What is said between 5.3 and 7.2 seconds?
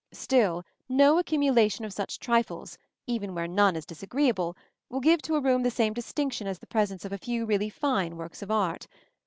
a room the same distinction as the presence of a